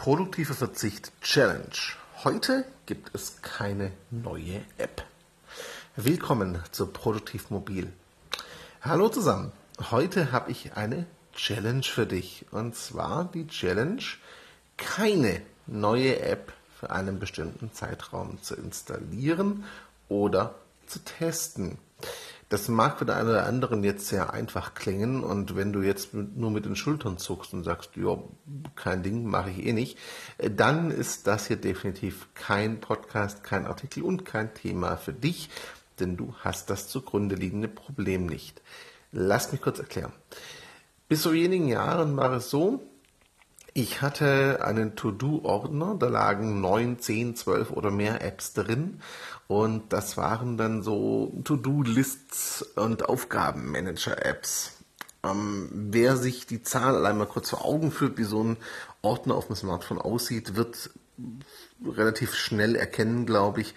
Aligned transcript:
Produktive 0.00 0.54
Verzicht 0.54 1.12
Challenge. 1.20 1.76
Heute 2.24 2.64
gibt 2.86 3.14
es 3.14 3.42
keine 3.42 3.92
neue 4.10 4.62
App. 4.78 5.04
Willkommen 5.94 6.58
zu 6.70 6.86
Produktiv 6.86 7.50
Mobil. 7.50 7.92
Hallo 8.80 9.10
zusammen. 9.10 9.52
Heute 9.90 10.32
habe 10.32 10.52
ich 10.52 10.72
eine 10.72 11.04
Challenge 11.34 11.82
für 11.82 12.06
dich. 12.06 12.46
Und 12.50 12.76
zwar 12.76 13.26
die 13.26 13.46
Challenge, 13.46 14.02
keine 14.78 15.42
neue 15.66 16.18
App 16.20 16.50
für 16.78 16.90
einen 16.90 17.18
bestimmten 17.18 17.70
Zeitraum 17.74 18.42
zu 18.42 18.54
installieren 18.54 19.64
oder 20.08 20.54
zu 20.86 21.00
testen. 21.04 21.76
Das 22.50 22.66
mag 22.66 22.98
für 22.98 23.04
den 23.04 23.14
einen 23.14 23.28
oder 23.28 23.46
anderen 23.46 23.84
jetzt 23.84 24.08
sehr 24.08 24.32
einfach 24.32 24.74
klingen 24.74 25.22
und 25.22 25.54
wenn 25.54 25.72
du 25.72 25.82
jetzt 25.82 26.14
nur 26.14 26.50
mit 26.50 26.64
den 26.64 26.74
Schultern 26.74 27.16
zuckst 27.16 27.54
und 27.54 27.62
sagst, 27.62 27.92
ja, 27.94 28.18
kein 28.74 29.04
Ding, 29.04 29.24
mache 29.24 29.50
ich 29.50 29.64
eh 29.64 29.72
nicht, 29.72 29.96
äh, 30.36 30.50
dann 30.50 30.90
ist 30.90 31.28
das 31.28 31.46
hier 31.46 31.58
definitiv 31.58 32.26
kein 32.34 32.80
Podcast, 32.80 33.44
kein 33.44 33.66
Artikel 33.66 34.02
und 34.02 34.24
kein 34.24 34.52
Thema 34.52 34.96
für 34.96 35.12
dich, 35.12 35.48
denn 36.00 36.16
du 36.16 36.34
hast 36.40 36.70
das 36.70 36.88
zugrunde 36.88 37.36
liegende 37.36 37.68
Problem 37.68 38.26
nicht. 38.26 38.60
Lass 39.12 39.52
mich 39.52 39.62
kurz 39.62 39.78
erklären. 39.78 40.12
Bis 41.08 41.22
vor 41.22 41.32
wenigen 41.32 41.68
Jahren 41.68 42.16
war 42.16 42.32
es 42.32 42.50
so, 42.50 42.82
ich 43.74 44.02
hatte 44.02 44.64
einen 44.64 44.96
To-Do-Ordner, 44.96 45.96
da 45.98 46.08
lagen 46.08 46.60
neun, 46.60 46.98
zehn, 46.98 47.36
zwölf 47.36 47.70
oder 47.70 47.90
mehr 47.90 48.22
Apps 48.22 48.52
drin 48.52 49.00
und 49.46 49.92
das 49.92 50.16
waren 50.16 50.56
dann 50.56 50.82
so 50.82 51.40
To-Do-Lists 51.44 52.62
und 52.76 53.08
Aufgabenmanager-Apps. 53.08 54.72
Ähm, 55.22 55.68
wer 55.72 56.16
sich 56.16 56.46
die 56.46 56.62
Zahl 56.62 56.96
allein 56.96 57.18
mal 57.18 57.26
kurz 57.26 57.50
vor 57.50 57.64
Augen 57.64 57.92
führt, 57.92 58.18
wie 58.18 58.24
so 58.24 58.42
ein 58.42 58.56
Ordner 59.02 59.34
auf 59.34 59.46
dem 59.46 59.56
Smartphone 59.56 59.98
aussieht, 60.00 60.56
wird 60.56 60.90
relativ 61.84 62.34
schnell 62.34 62.74
erkennen, 62.74 63.26
glaube 63.26 63.60
ich, 63.60 63.74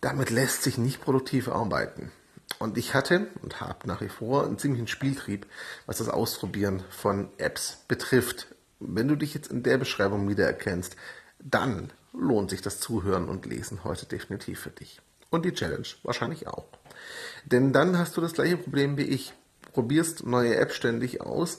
damit 0.00 0.30
lässt 0.30 0.62
sich 0.62 0.78
nicht 0.78 1.00
produktiv 1.00 1.48
arbeiten. 1.48 2.12
Und 2.58 2.78
ich 2.78 2.94
hatte 2.94 3.28
und 3.42 3.60
habe 3.60 3.86
nach 3.86 4.00
wie 4.00 4.08
vor 4.08 4.44
einen 4.44 4.58
ziemlichen 4.58 4.88
Spieltrieb, 4.88 5.46
was 5.86 5.98
das 5.98 6.08
Ausprobieren 6.08 6.82
von 6.90 7.28
Apps 7.38 7.84
betrifft. 7.88 8.48
Wenn 8.80 9.08
du 9.08 9.16
dich 9.16 9.34
jetzt 9.34 9.50
in 9.50 9.62
der 9.62 9.78
Beschreibung 9.78 10.28
wiedererkennst, 10.28 10.96
dann 11.38 11.90
lohnt 12.12 12.50
sich 12.50 12.62
das 12.62 12.80
Zuhören 12.80 13.28
und 13.28 13.46
Lesen 13.46 13.84
heute 13.84 14.06
definitiv 14.06 14.60
für 14.60 14.70
dich. 14.70 15.00
Und 15.30 15.44
die 15.44 15.52
Challenge 15.52 15.86
wahrscheinlich 16.02 16.48
auch. 16.48 16.66
Denn 17.44 17.72
dann 17.72 17.98
hast 17.98 18.16
du 18.16 18.20
das 18.20 18.32
gleiche 18.32 18.56
Problem 18.56 18.96
wie 18.96 19.02
ich. 19.02 19.32
Probierst 19.72 20.26
neue 20.26 20.56
Apps 20.56 20.74
ständig 20.74 21.20
aus 21.20 21.58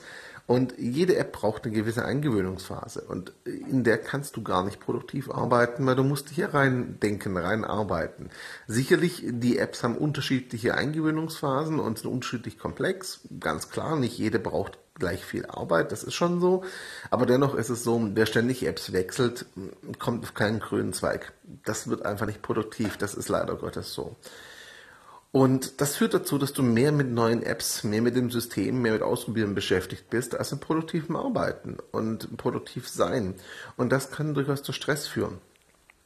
und 0.49 0.73
jede 0.79 1.15
App 1.15 1.31
braucht 1.31 1.63
eine 1.63 1.75
gewisse 1.75 2.03
Eingewöhnungsphase. 2.03 3.01
Und 3.01 3.33
in 3.45 3.83
der 3.83 3.99
kannst 3.99 4.35
du 4.35 4.41
gar 4.41 4.65
nicht 4.65 4.79
produktiv 4.79 5.29
arbeiten, 5.29 5.85
weil 5.85 5.95
du 5.95 6.03
musst 6.03 6.29
hier 6.29 6.55
rein 6.55 6.99
denken, 6.99 7.37
rein 7.37 7.63
arbeiten. 7.63 8.31
Sicherlich, 8.65 9.23
die 9.27 9.59
Apps 9.59 9.83
haben 9.83 9.95
unterschiedliche 9.95 10.73
Eingewöhnungsphasen 10.73 11.79
und 11.79 11.99
sind 11.99 12.09
unterschiedlich 12.09 12.57
komplex. 12.57 13.19
Ganz 13.39 13.69
klar, 13.69 13.95
nicht 13.95 14.17
jede 14.17 14.39
braucht 14.39 14.79
gleich 14.99 15.25
viel 15.25 15.45
Arbeit, 15.45 15.91
das 15.91 16.03
ist 16.03 16.13
schon 16.13 16.39
so. 16.39 16.63
Aber 17.09 17.25
dennoch 17.25 17.55
ist 17.55 17.69
es 17.69 17.83
so, 17.83 18.01
wer 18.13 18.25
ständig 18.25 18.65
Apps 18.65 18.93
wechselt, 18.93 19.45
kommt 19.97 20.23
auf 20.23 20.33
keinen 20.33 20.59
grünen 20.59 20.93
Zweig. 20.93 21.33
Das 21.65 21.87
wird 21.87 22.05
einfach 22.05 22.25
nicht 22.25 22.41
produktiv, 22.41 22.97
das 22.97 23.15
ist 23.15 23.29
leider 23.29 23.55
Gottes 23.55 23.93
so. 23.93 24.15
Und 25.31 25.79
das 25.79 25.95
führt 25.95 26.15
dazu, 26.15 26.39
dass 26.39 26.53
du 26.53 26.63
mehr 26.63 26.91
mit 26.91 27.11
neuen 27.11 27.43
Apps, 27.43 27.83
mehr 27.83 28.01
mit 28.01 28.15
dem 28.15 28.31
System, 28.31 28.81
mehr 28.81 28.93
mit 28.93 29.03
Ausprobieren 29.03 29.53
beschäftigt 29.53 30.09
bist, 30.09 30.35
als 30.35 30.51
mit 30.51 30.61
produktivem 30.61 31.15
Arbeiten 31.15 31.77
und 31.91 32.35
produktiv 32.37 32.89
sein. 32.89 33.35
Und 33.77 33.91
das 33.91 34.09
kann 34.09 34.33
durchaus 34.33 34.63
zu 34.63 34.71
Stress 34.71 35.07
führen. 35.07 35.37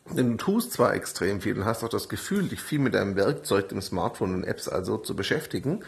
Denn 0.10 0.32
du 0.32 0.38
tust 0.38 0.74
zwar 0.74 0.94
extrem 0.94 1.42
viel 1.42 1.58
und 1.58 1.66
hast 1.66 1.84
auch 1.84 1.90
das 1.90 2.10
Gefühl, 2.10 2.48
dich 2.50 2.62
viel 2.62 2.80
mit 2.80 2.94
deinem 2.94 3.16
Werkzeug, 3.16 3.70
dem 3.70 3.82
Smartphone 3.82 4.36
und 4.36 4.44
Apps 4.44 4.68
also 4.68 4.98
zu 4.98 5.16
beschäftigen, 5.16 5.84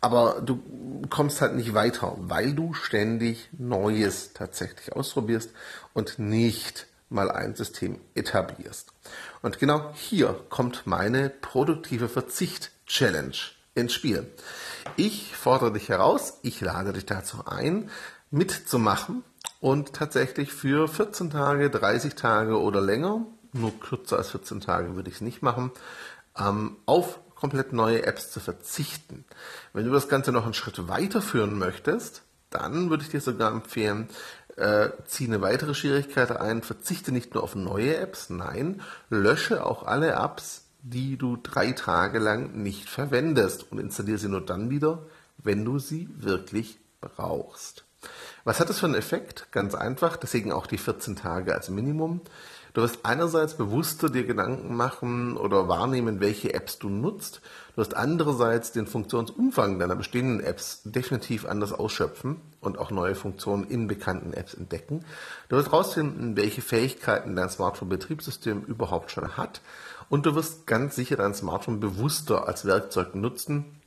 aber 0.00 0.40
du 0.40 0.62
kommst 1.10 1.40
halt 1.40 1.54
nicht 1.54 1.74
weiter, 1.74 2.16
weil 2.18 2.54
du 2.54 2.72
ständig 2.72 3.50
Neues 3.52 4.32
tatsächlich 4.32 4.92
ausprobierst 4.94 5.50
und 5.92 6.18
nicht 6.18 6.86
mal 7.10 7.30
ein 7.30 7.54
System 7.54 8.00
etablierst. 8.14 8.92
Und 9.42 9.58
genau 9.58 9.92
hier 9.94 10.34
kommt 10.48 10.86
meine 10.86 11.28
produktive 11.28 12.08
Verzicht-Challenge 12.08 13.36
ins 13.74 13.92
Spiel. 13.92 14.26
Ich 14.96 15.36
fordere 15.36 15.72
dich 15.72 15.88
heraus, 15.88 16.38
ich 16.42 16.60
lade 16.60 16.92
dich 16.92 17.06
dazu 17.06 17.44
ein, 17.46 17.90
mitzumachen 18.30 19.22
und 19.60 19.92
tatsächlich 19.92 20.52
für 20.52 20.88
14 20.88 21.30
Tage, 21.30 21.70
30 21.70 22.14
Tage 22.14 22.58
oder 22.58 22.80
länger, 22.80 23.26
nur 23.52 23.78
kürzer 23.78 24.18
als 24.18 24.30
14 24.30 24.60
Tage 24.60 24.94
würde 24.94 25.10
ich 25.10 25.16
es 25.16 25.20
nicht 25.20 25.42
machen, 25.42 25.70
ähm, 26.38 26.76
auf 26.86 27.20
komplett 27.34 27.72
neue 27.72 28.04
Apps 28.04 28.30
zu 28.30 28.40
verzichten. 28.40 29.24
Wenn 29.72 29.84
du 29.84 29.92
das 29.92 30.08
Ganze 30.08 30.32
noch 30.32 30.44
einen 30.44 30.54
Schritt 30.54 30.88
weiterführen 30.88 31.58
möchtest, 31.58 32.22
dann 32.50 32.90
würde 32.90 33.02
ich 33.02 33.10
dir 33.10 33.20
sogar 33.20 33.50
empfehlen, 33.50 34.08
äh, 34.56 34.90
ziehe 35.06 35.28
eine 35.28 35.40
weitere 35.40 35.74
Schwierigkeit 35.74 36.30
ein, 36.30 36.62
verzichte 36.62 37.10
nicht 37.10 37.34
nur 37.34 37.42
auf 37.42 37.54
neue 37.54 37.96
Apps, 37.96 38.30
nein, 38.30 38.82
lösche 39.08 39.64
auch 39.66 39.84
alle 39.84 40.12
Apps, 40.12 40.66
die 40.82 41.16
du 41.16 41.36
drei 41.36 41.72
Tage 41.72 42.18
lang 42.18 42.62
nicht 42.62 42.88
verwendest 42.88 43.70
und 43.72 43.78
installiere 43.78 44.18
sie 44.18 44.28
nur 44.28 44.44
dann 44.44 44.70
wieder, 44.70 45.06
wenn 45.38 45.64
du 45.64 45.78
sie 45.78 46.08
wirklich 46.14 46.78
brauchst. 47.00 47.84
Was 48.44 48.60
hat 48.60 48.68
das 48.68 48.80
für 48.80 48.86
einen 48.86 48.96
Effekt? 48.96 49.46
Ganz 49.52 49.74
einfach, 49.74 50.16
deswegen 50.16 50.52
auch 50.52 50.66
die 50.66 50.78
14 50.78 51.16
Tage 51.16 51.54
als 51.54 51.70
Minimum. 51.70 52.20
Du 52.74 52.80
wirst 52.80 53.00
einerseits 53.04 53.54
bewusster 53.54 54.08
dir 54.08 54.24
Gedanken 54.24 54.74
machen 54.74 55.36
oder 55.36 55.68
wahrnehmen, 55.68 56.20
welche 56.20 56.54
Apps 56.54 56.78
du 56.78 56.88
nutzt. 56.88 57.42
Du 57.74 57.82
wirst 57.82 57.94
andererseits 57.94 58.72
den 58.72 58.86
Funktionsumfang 58.86 59.78
deiner 59.78 59.94
bestehenden 59.94 60.40
Apps 60.40 60.80
definitiv 60.84 61.44
anders 61.44 61.74
ausschöpfen 61.74 62.40
und 62.62 62.78
auch 62.78 62.90
neue 62.90 63.14
Funktionen 63.14 63.64
in 63.64 63.88
bekannten 63.88 64.32
Apps 64.32 64.54
entdecken. 64.54 65.04
Du 65.50 65.56
wirst 65.56 65.70
herausfinden, 65.70 66.34
welche 66.36 66.62
Fähigkeiten 66.62 67.36
dein 67.36 67.50
Smartphone-Betriebssystem 67.50 68.62
überhaupt 68.62 69.10
schon 69.10 69.36
hat. 69.36 69.60
Und 70.08 70.24
du 70.24 70.34
wirst 70.34 70.66
ganz 70.66 70.96
sicher 70.96 71.16
dein 71.16 71.34
Smartphone 71.34 71.78
bewusster 71.78 72.48
als 72.48 72.64
Werkzeug 72.64 73.14
nutzen, 73.14 73.81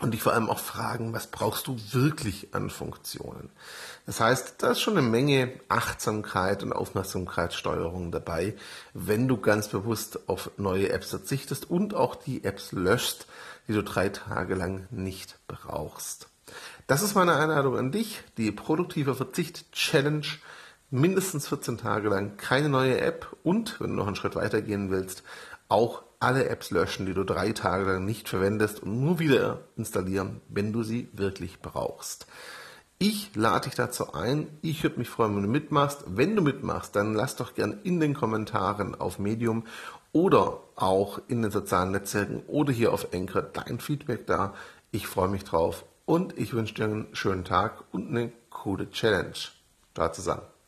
und 0.00 0.12
dich 0.12 0.22
vor 0.22 0.32
allem 0.32 0.48
auch 0.48 0.58
fragen, 0.58 1.12
was 1.12 1.26
brauchst 1.26 1.66
du 1.66 1.76
wirklich 1.92 2.48
an 2.52 2.70
Funktionen? 2.70 3.50
Das 4.06 4.20
heißt, 4.20 4.54
da 4.58 4.72
ist 4.72 4.80
schon 4.80 4.96
eine 4.96 5.06
Menge 5.06 5.52
Achtsamkeit 5.68 6.62
und 6.62 6.72
Aufmerksamkeitssteuerung 6.72 8.10
dabei, 8.10 8.56
wenn 8.94 9.28
du 9.28 9.36
ganz 9.36 9.68
bewusst 9.68 10.28
auf 10.28 10.50
neue 10.56 10.90
Apps 10.90 11.10
verzichtest 11.10 11.70
und 11.70 11.94
auch 11.94 12.14
die 12.14 12.44
Apps 12.44 12.72
löschst, 12.72 13.26
die 13.68 13.72
du 13.74 13.82
drei 13.82 14.08
Tage 14.08 14.54
lang 14.54 14.86
nicht 14.90 15.38
brauchst. 15.46 16.28
Das 16.86 17.02
ist 17.02 17.14
meine 17.14 17.36
Einladung 17.36 17.76
an 17.76 17.92
dich, 17.92 18.22
die 18.36 18.50
produktive 18.50 19.14
Verzicht 19.14 19.70
Challenge. 19.72 20.26
Mindestens 20.90 21.48
14 21.48 21.78
Tage 21.78 22.08
lang 22.08 22.36
keine 22.36 22.68
neue 22.68 23.00
App 23.00 23.36
und, 23.44 23.80
wenn 23.80 23.90
du 23.90 23.96
noch 23.96 24.08
einen 24.08 24.16
Schritt 24.16 24.34
weitergehen 24.34 24.90
willst, 24.90 25.22
auch 25.68 26.02
alle 26.18 26.48
Apps 26.48 26.70
löschen, 26.70 27.06
die 27.06 27.14
du 27.14 27.24
drei 27.24 27.52
Tage 27.52 27.84
lang 27.84 28.04
nicht 28.04 28.28
verwendest 28.28 28.82
und 28.82 29.00
nur 29.00 29.18
wieder 29.18 29.60
installieren, 29.76 30.40
wenn 30.48 30.72
du 30.72 30.82
sie 30.82 31.08
wirklich 31.12 31.60
brauchst. 31.60 32.26
Ich 32.98 33.34
lade 33.34 33.66
dich 33.68 33.76
dazu 33.76 34.12
ein. 34.12 34.48
Ich 34.60 34.82
würde 34.82 34.98
mich 34.98 35.08
freuen, 35.08 35.34
wenn 35.36 35.44
du 35.44 35.48
mitmachst. 35.48 36.04
Wenn 36.06 36.36
du 36.36 36.42
mitmachst, 36.42 36.94
dann 36.94 37.14
lass 37.14 37.36
doch 37.36 37.54
gern 37.54 37.80
in 37.82 37.98
den 37.98 38.12
Kommentaren 38.12 38.94
auf 38.94 39.18
Medium 39.18 39.64
oder 40.12 40.60
auch 40.76 41.20
in 41.28 41.40
den 41.40 41.50
sozialen 41.50 41.92
Netzwerken 41.92 42.42
oder 42.46 42.72
hier 42.72 42.92
auf 42.92 43.14
Anchor 43.14 43.42
dein 43.42 43.80
Feedback 43.80 44.26
da. 44.26 44.54
Ich 44.90 45.06
freue 45.06 45.28
mich 45.28 45.44
drauf 45.44 45.84
und 46.04 46.36
ich 46.36 46.52
wünsche 46.52 46.74
dir 46.74 46.84
einen 46.84 47.14
schönen 47.14 47.44
Tag 47.44 47.84
und 47.92 48.08
eine 48.08 48.32
coole 48.50 48.90
Challenge. 48.90 49.32
Ciao 49.94 50.12
zusammen. 50.12 50.59